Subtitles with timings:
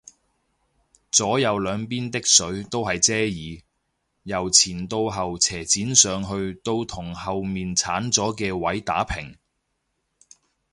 [1.11, 3.63] 左右兩邊的水都係遮耳，
[4.23, 9.37] 由前到後斜剪上去到同後面剷咗嘅位打平